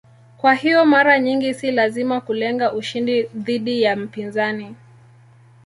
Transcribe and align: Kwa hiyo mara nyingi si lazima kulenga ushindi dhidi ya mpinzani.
Kwa 0.37 0.53
hiyo 0.53 0.85
mara 0.85 1.19
nyingi 1.19 1.53
si 1.53 1.71
lazima 1.71 2.21
kulenga 2.21 2.73
ushindi 2.73 3.23
dhidi 3.23 3.81
ya 3.81 3.95
mpinzani. 3.95 4.75